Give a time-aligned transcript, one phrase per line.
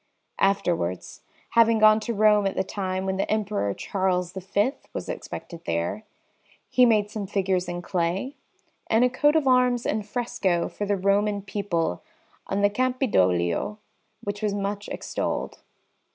[0.39, 1.21] Afterwards,
[1.51, 6.05] having gone to Rome at the time when the Emperor Charles V was expected there,
[6.71, 8.35] he made some figures in clay,
[8.87, 12.01] and a coat of arms in fresco for the Roman people
[12.47, 13.77] on the Campidoglio,
[14.23, 15.59] which was much extolled.